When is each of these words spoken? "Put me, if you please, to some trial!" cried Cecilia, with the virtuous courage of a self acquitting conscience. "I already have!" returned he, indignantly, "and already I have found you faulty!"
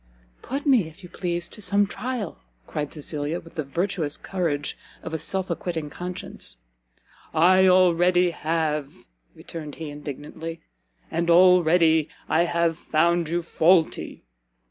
"Put 0.41 0.65
me, 0.65 0.87
if 0.87 1.03
you 1.03 1.09
please, 1.09 1.47
to 1.49 1.61
some 1.61 1.85
trial!" 1.85 2.39
cried 2.65 2.91
Cecilia, 2.91 3.39
with 3.39 3.53
the 3.53 3.63
virtuous 3.63 4.17
courage 4.17 4.75
of 5.03 5.13
a 5.13 5.19
self 5.19 5.51
acquitting 5.51 5.91
conscience. 5.91 6.57
"I 7.35 7.67
already 7.67 8.31
have!" 8.31 8.89
returned 9.35 9.75
he, 9.75 9.91
indignantly, 9.91 10.61
"and 11.11 11.29
already 11.29 12.09
I 12.27 12.45
have 12.45 12.79
found 12.79 13.29
you 13.29 13.43
faulty!" 13.43 14.25